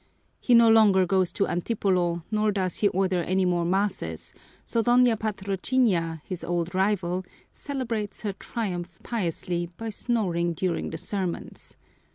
[0.39, 4.33] He no longer goes to Antipolo nor does he order any more masses,
[4.65, 11.77] so Doña Patrocinia, his old rival, celebrates her triumph piously by snoring during the sermons.